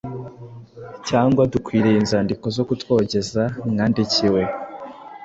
Cyangwa 1.07 1.41
dukwiriye 1.53 1.97
inzandiko 1.99 2.45
zo 2.55 2.63
kutwogeza 2.67 3.43
mwandikiwe 3.69 4.41